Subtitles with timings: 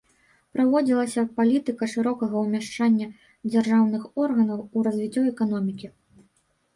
[0.53, 3.07] Праводзілася палітыка шырокага ўмяшання
[3.51, 5.87] дзяржаўных органаў у развіццё эканомікі.